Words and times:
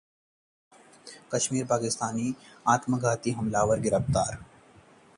कश्मीर: 1.33 1.65
पाकिस्तानी 1.65 2.33
आत्मघाती 2.67 3.31
हमलावर 3.33 3.79
गिरफ्तार 3.79 4.35